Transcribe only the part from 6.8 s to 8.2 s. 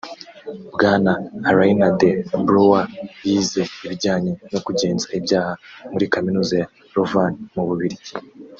Louvain mu Bubiligi